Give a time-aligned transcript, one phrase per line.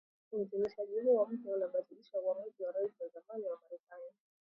[0.31, 4.13] Uidhinishaji huo mpya unabatilisha uamuzi wa Rais wa zamani wa Marekani